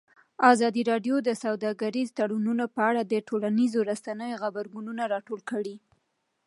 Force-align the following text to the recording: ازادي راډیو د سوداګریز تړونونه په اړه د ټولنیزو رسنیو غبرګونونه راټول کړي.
ازادي 0.51 0.81
راډیو 0.91 1.15
د 1.23 1.29
سوداګریز 1.43 2.09
تړونونه 2.19 2.65
په 2.75 2.81
اړه 2.89 3.01
د 3.05 3.13
ټولنیزو 3.27 3.79
رسنیو 3.91 4.39
غبرګونونه 4.43 5.03
راټول 5.13 5.39
کړي. 5.51 5.75